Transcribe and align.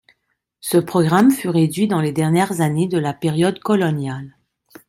Ce 0.61 0.79
programme 0.79 1.29
fut 1.29 1.49
réduit 1.49 1.87
dans 1.87 2.01
les 2.01 2.11
dernières 2.11 2.59
années 2.59 2.87
de 2.87 2.97
la 2.97 3.13
période 3.13 3.59
coloniale. 3.59 4.35